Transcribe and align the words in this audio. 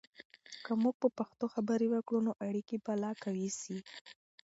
که 0.63 0.71
موږ 0.83 0.95
په 1.01 1.07
پښتو 1.17 1.45
خبرې 1.53 1.87
وکړو، 1.91 2.19
نو 2.27 2.31
اړیکې 2.47 2.75
به 2.85 2.93
لا 3.03 3.11
قوي 3.23 3.49
سي. 3.61 3.77